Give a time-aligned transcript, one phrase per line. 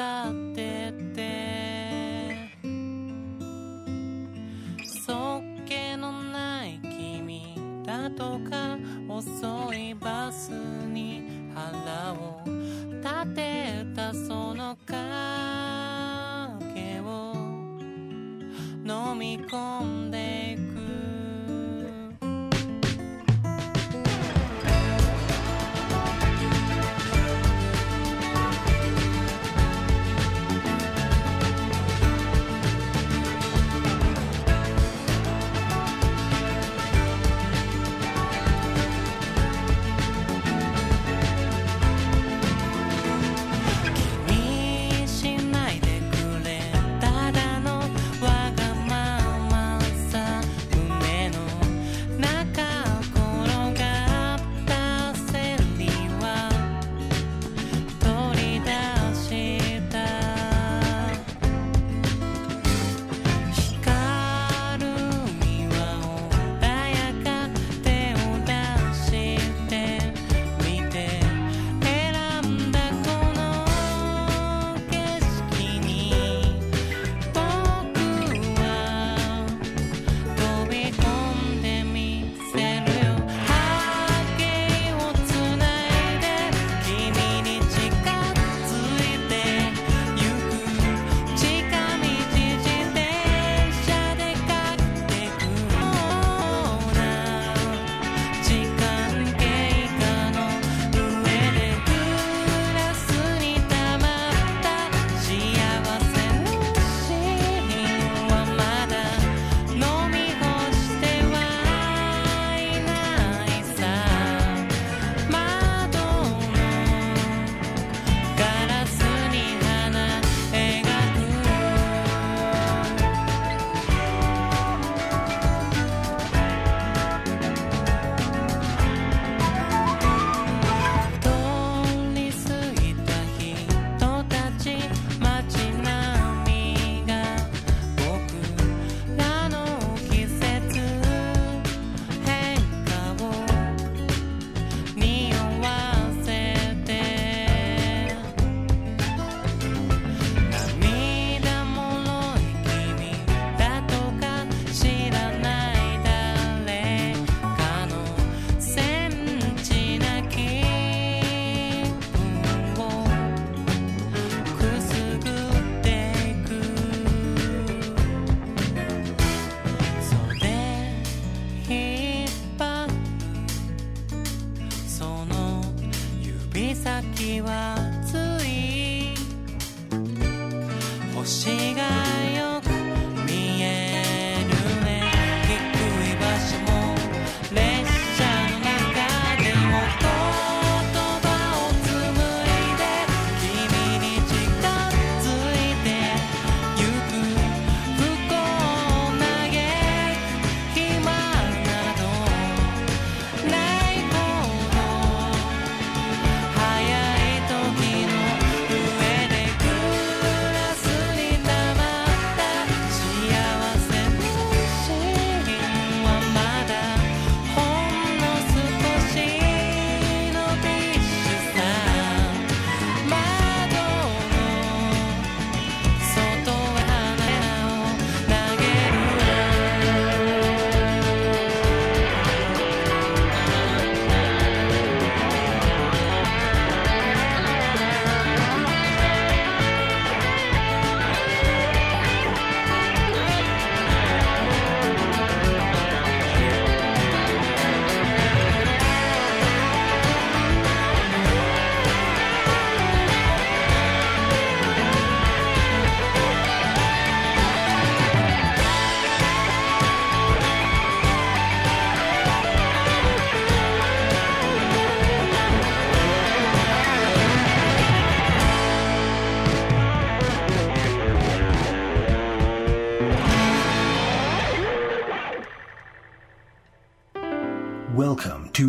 [0.00, 0.39] 가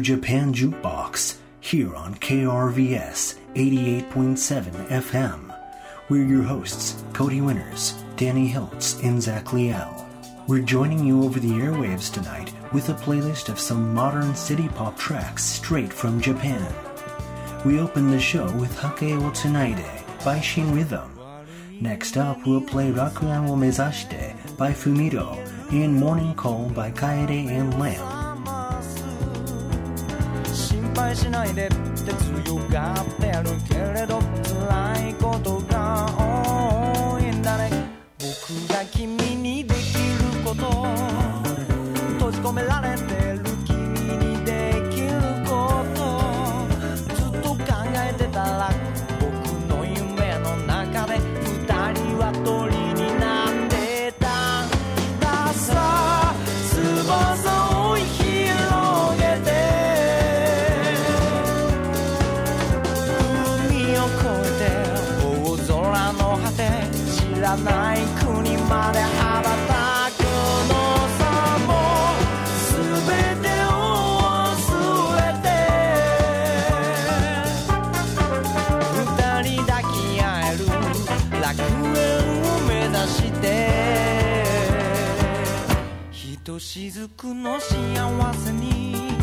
[0.01, 5.55] Japan Jukebox here on KRVS 88.7 FM.
[6.09, 10.05] We're your hosts, Cody Winters, Danny Hiltz, and Zach Liel.
[10.47, 14.97] We're joining you over the airwaves tonight with a playlist of some modern city pop
[14.97, 16.73] tracks straight from Japan.
[17.63, 21.11] We open the show with Hakeo Tsunaide by Shin Rhythm.
[21.79, 25.37] Next up, we'll play Rakuen wo Mezashite by Fumito
[25.71, 28.20] and Morning Call by Kaede and Lam.
[31.15, 32.13] しないでって
[32.45, 35.60] 強がってるけれど辛いこと
[86.93, 89.15] 雫の幸せに。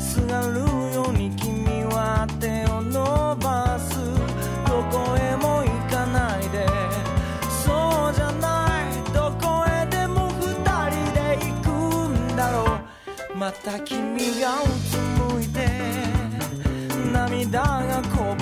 [0.00, 0.60] すがる
[0.94, 3.94] ように君は手を伸ばす。
[4.66, 6.66] どこへも行かないで。
[7.62, 9.12] そうじゃない。
[9.12, 10.54] どこへでも二
[10.88, 11.68] 人で行く
[12.08, 12.64] んだろ
[13.34, 13.36] う。
[13.36, 14.96] また君がうつ
[15.30, 15.68] むいて。
[17.12, 18.37] 涙がこぼ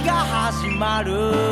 [0.05, 1.44] が始まる。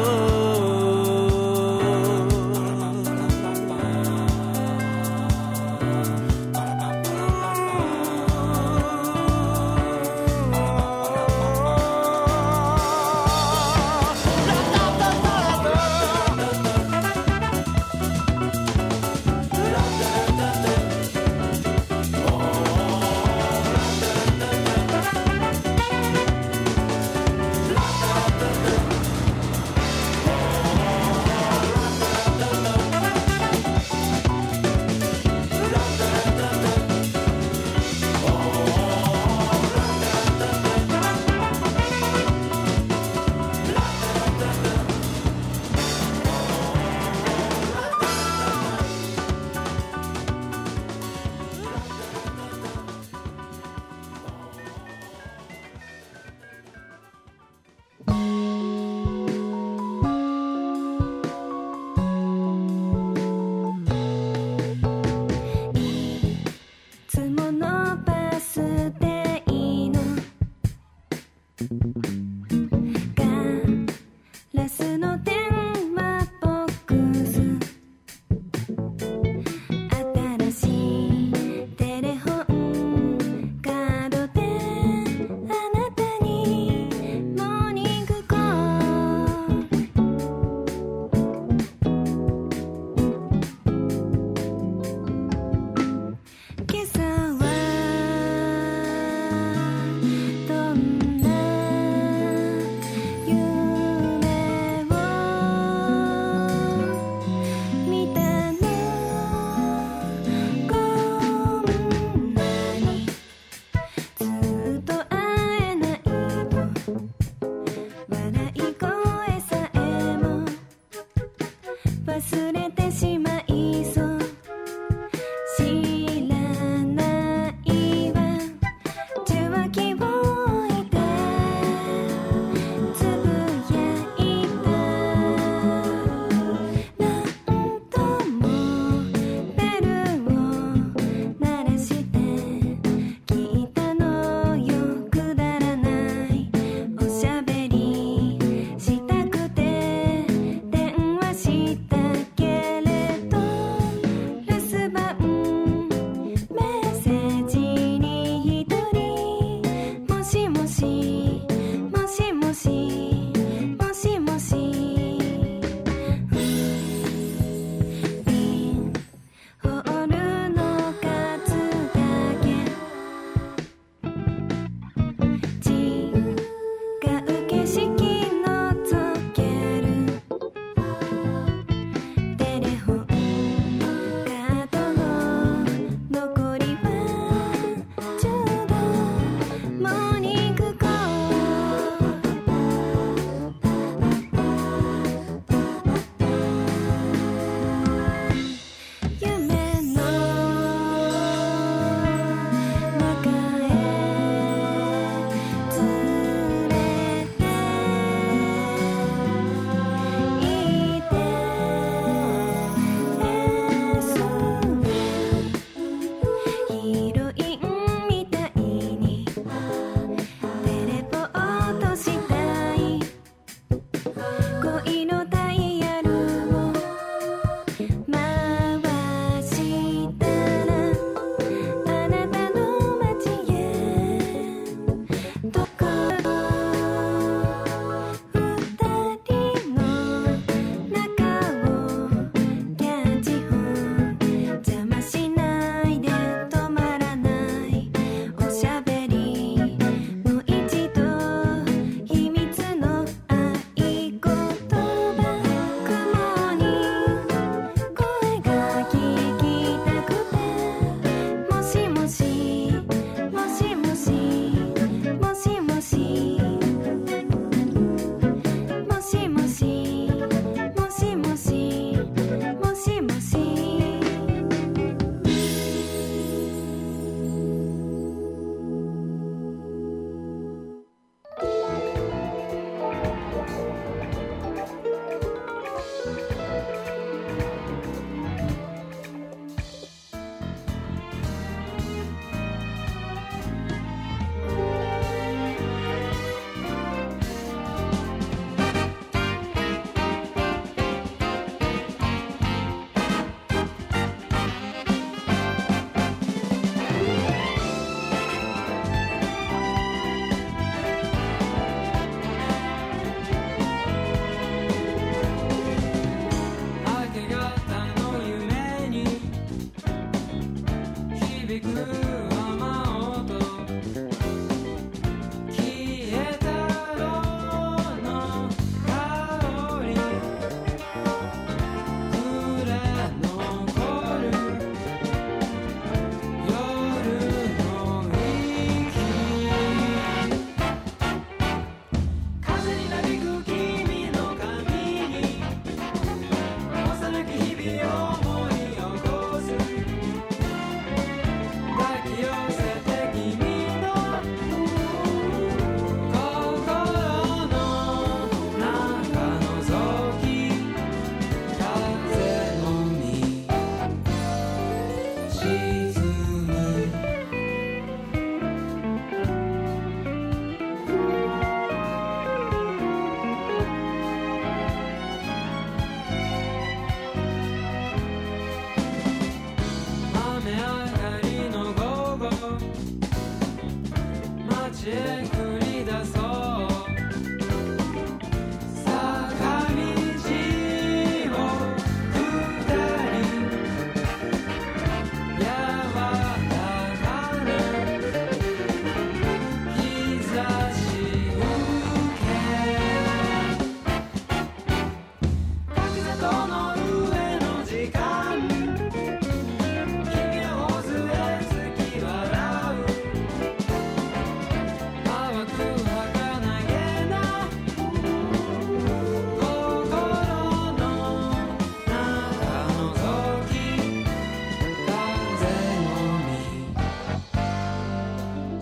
[321.53, 322.02] big moon.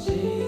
[0.06, 0.41] dia.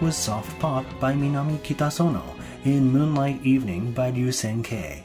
[0.00, 2.22] was Soft Pop by Minami Kitasono
[2.64, 5.02] and Moonlight Evening by Ryu Senkei.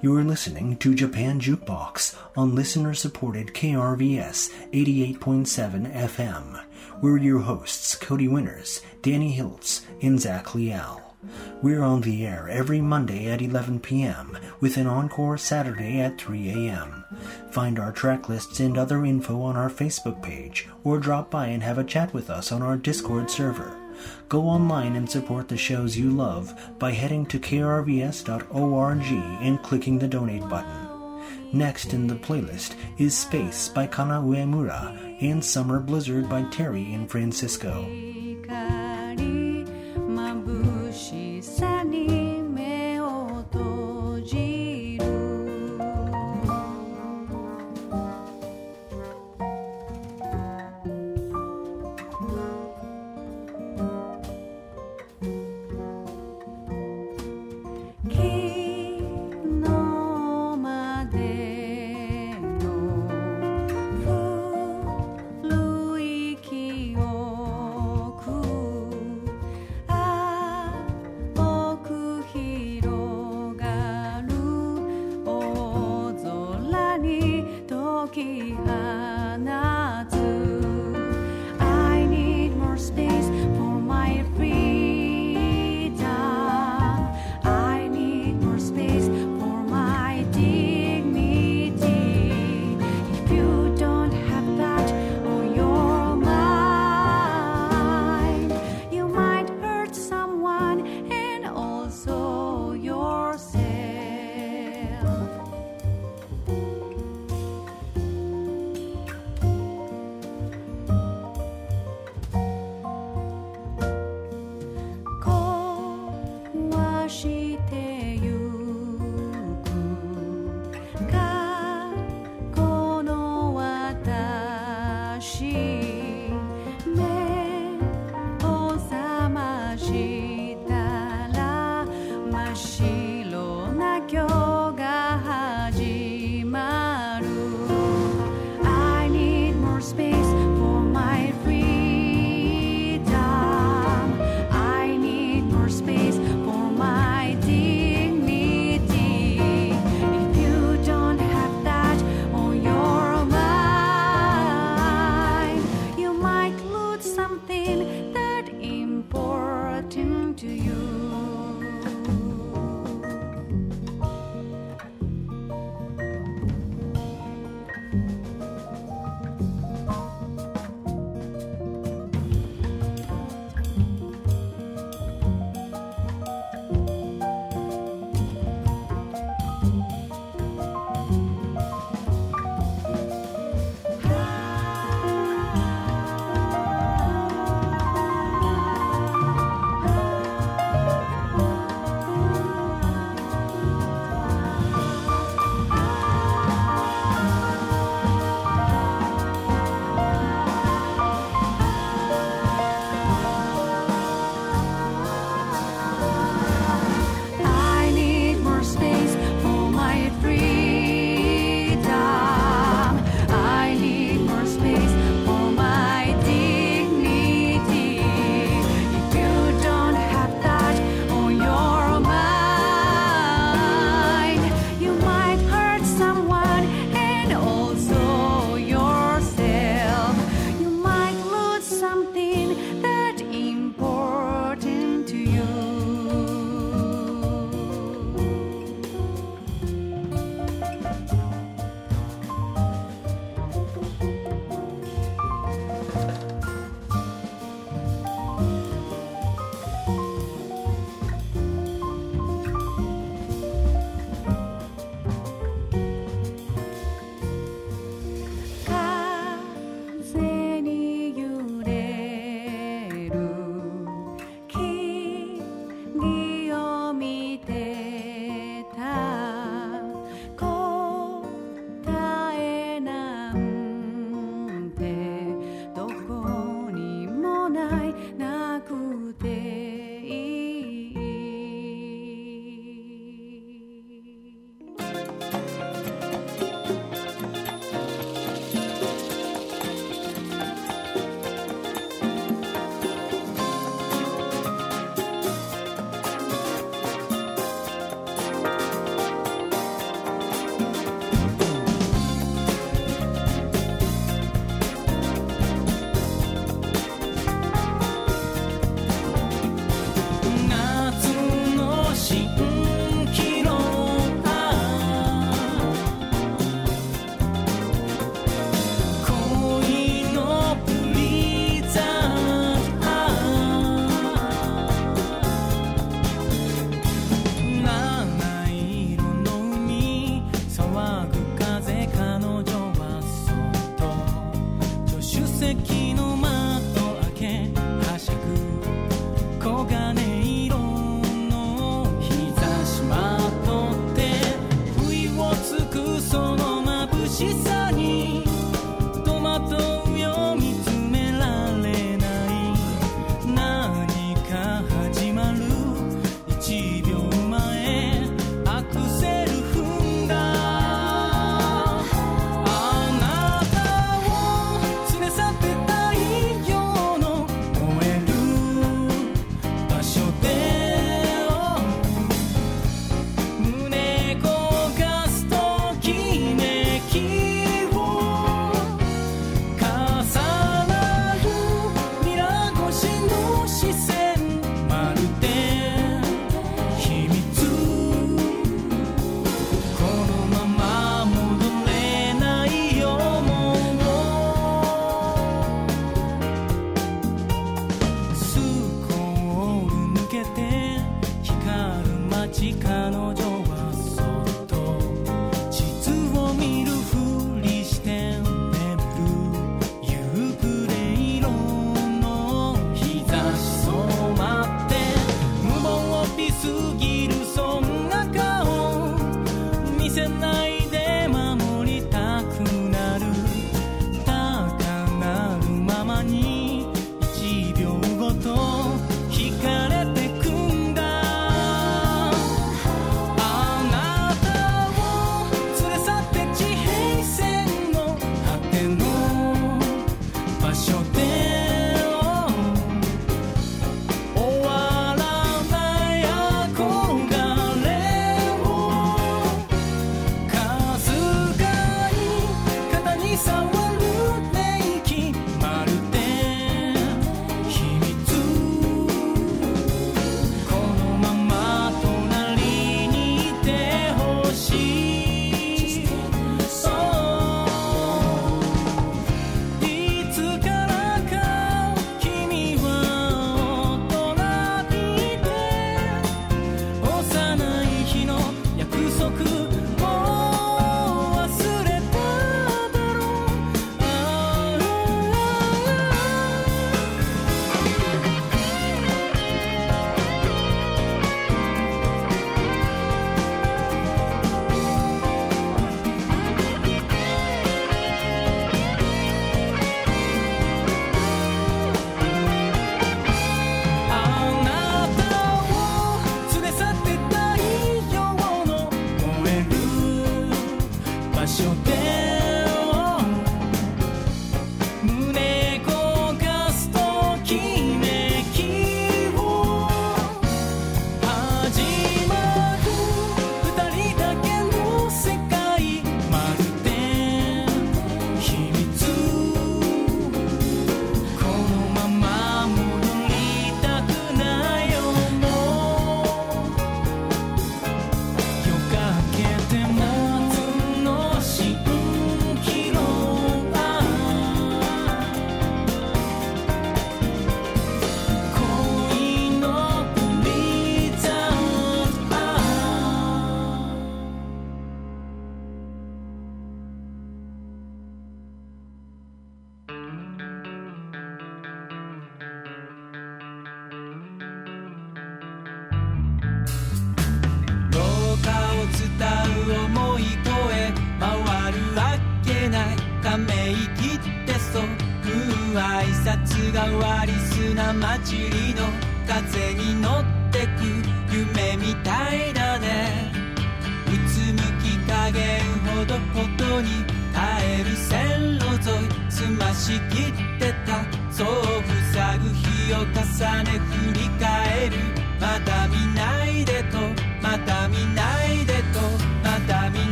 [0.00, 6.62] You are listening to Japan Jukebox on listener supported KRVS 88.7 FM.
[7.00, 11.11] We're your hosts, Cody Winters, Danny Hiltz, and Zach Liel.
[11.62, 14.36] We're on the air every Monday at 11 p.m.
[14.60, 17.04] with an encore Saturday at 3 a.m.
[17.50, 21.62] Find our track lists and other info on our Facebook page or drop by and
[21.62, 23.76] have a chat with us on our Discord server.
[24.28, 30.08] Go online and support the shows you love by heading to krvs.org and clicking the
[30.08, 30.88] donate button.
[31.52, 37.10] Next in the playlist is Space by Kana Uemura and Summer Blizzard by Terry and
[37.10, 38.11] Francisco.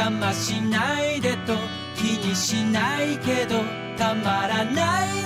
[0.00, 1.54] 邪魔しないでと
[1.94, 3.60] 気にしないけど
[3.98, 5.19] たまらない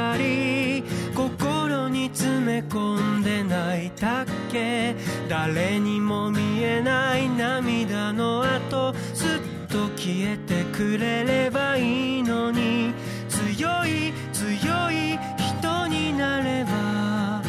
[0.00, 0.82] なり
[1.14, 4.96] 心に詰め込んで泣いたっけ？
[5.28, 9.28] 誰にも見えない涙の後すっ
[9.68, 12.94] と消えてくれればいいのに。
[13.28, 17.42] 強い強い人になれば。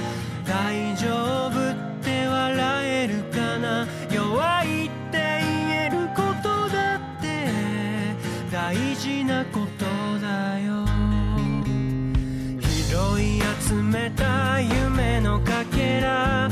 [0.46, 3.88] 大丈夫って笑えるかな？
[4.14, 7.48] 弱いって言えることだって。
[8.52, 9.81] 大事なこと
[13.92, 16.50] めた夢のかけら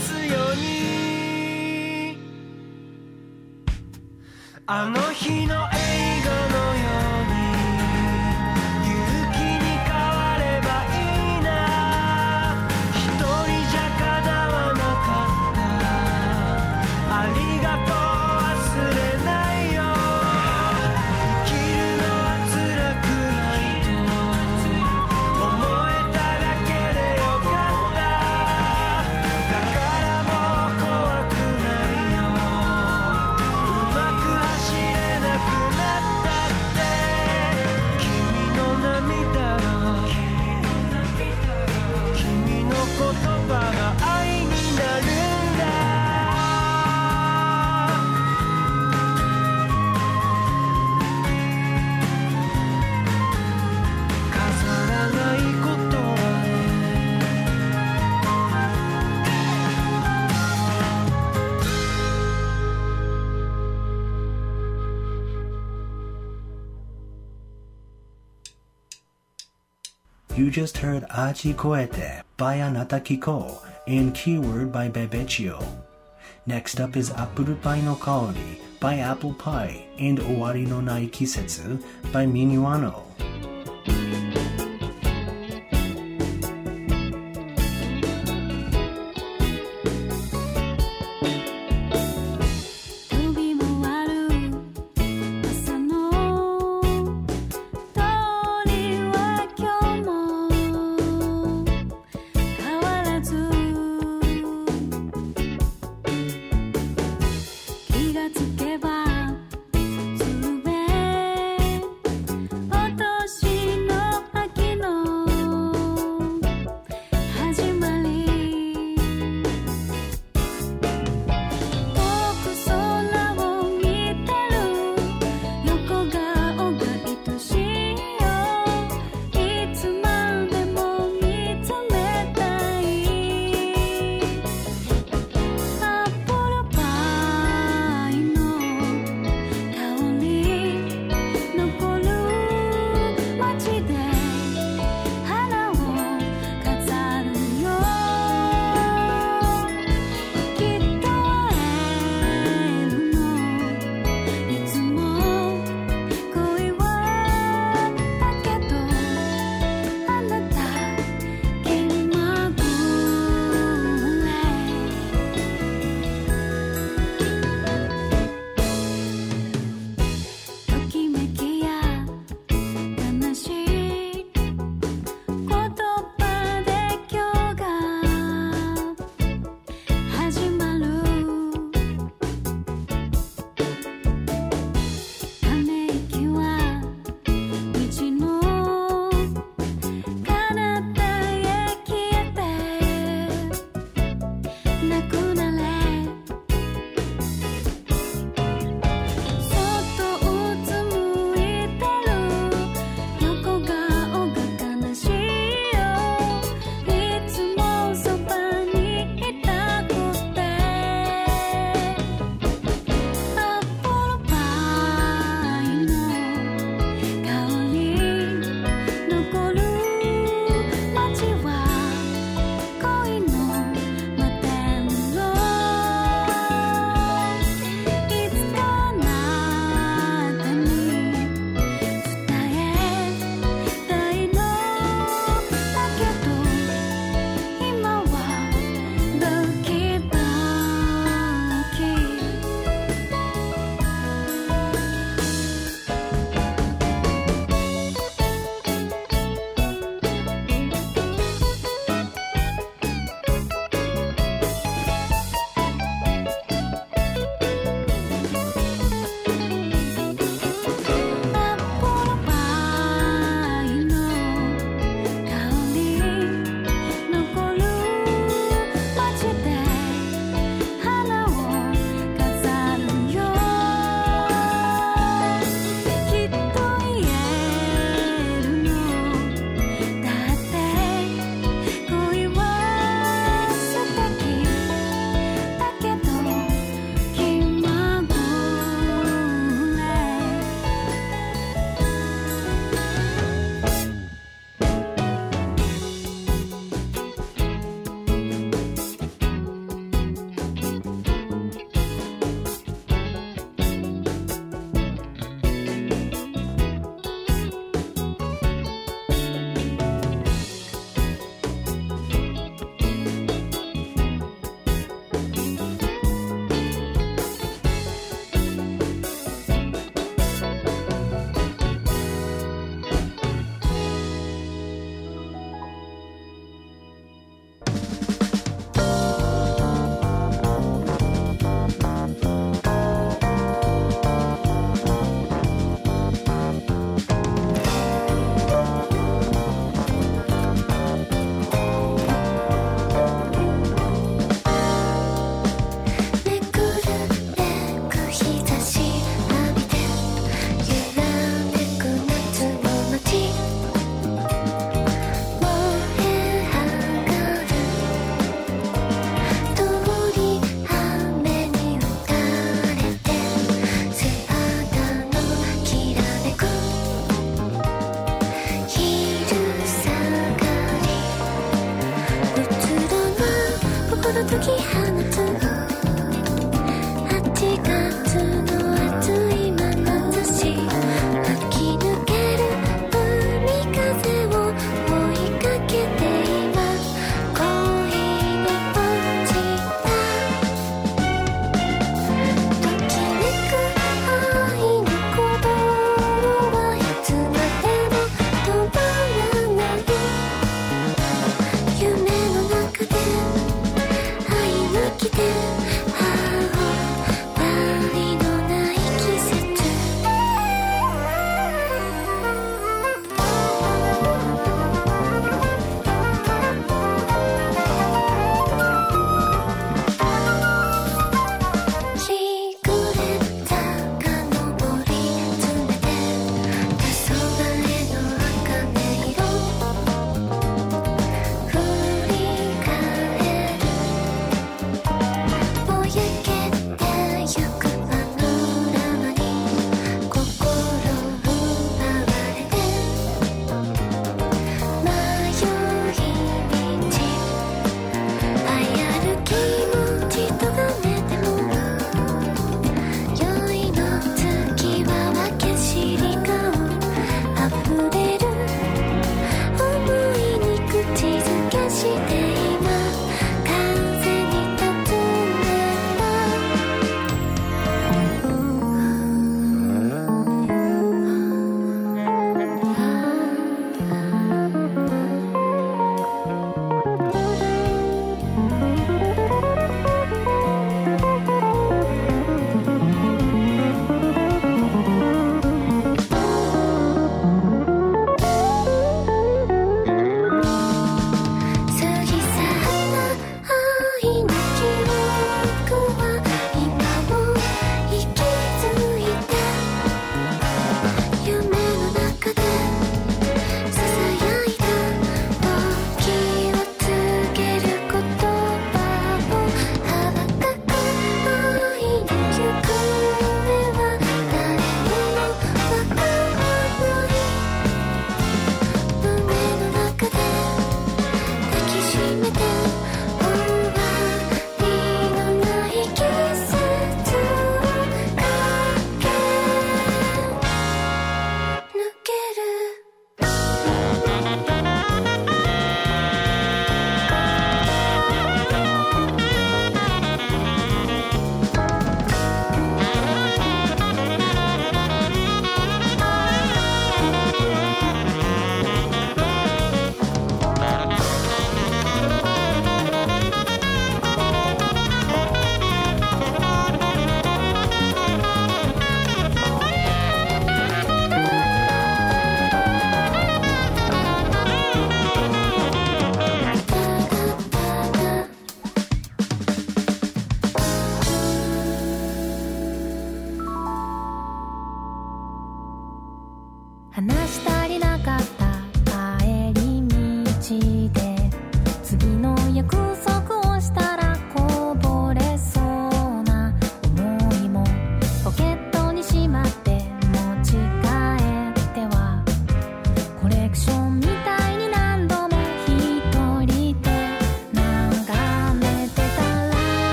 [0.00, 0.70] すように。
[4.66, 6.09] あの日の永遠
[70.50, 75.64] You just heard Achi Koete by Anata Kiko and Keyword by Bebechio.
[76.44, 81.80] Next up is Apurupai no Kaori by Apple Pie and Owari no Nai Kisetsu
[82.12, 83.00] by Minuano.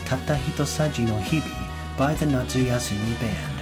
[0.00, 3.60] was Saji no Hibi by the Natsuyasumi Band.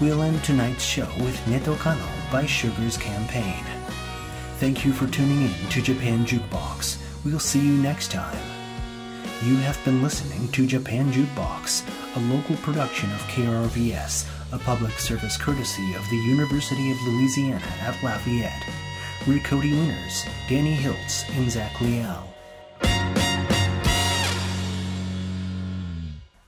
[0.00, 3.64] We'll end tonight's show with Neto Kano by Sugar's Campaign.
[4.58, 6.98] Thank you for tuning in to Japan Jukebox.
[7.24, 8.38] We'll see you next time.
[9.44, 11.86] You have been listening to Japan Jukebox,
[12.16, 18.02] a local production of KRVS, a public service courtesy of the University of Louisiana at
[18.02, 18.66] Lafayette.
[19.26, 22.35] We're Cody Winters, Danny Hiltz, and Zach Leal.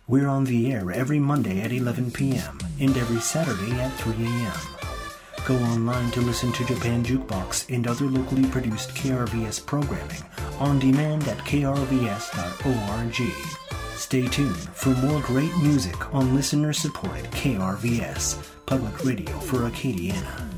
[0.09, 2.59] We're on the air every Monday at 11 p.m.
[2.81, 4.53] and every Saturday at 3 a.m.
[5.45, 10.25] Go online to listen to Japan Jukebox and other locally produced KRVS programming
[10.59, 13.23] on demand at krvs.org.
[13.97, 20.58] Stay tuned for more great music on listener supported KRVS, public radio for Acadiana.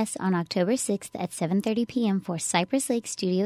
[0.00, 2.20] On October 6th at 7:30 p.m.
[2.20, 3.38] for Cypress Lake Studio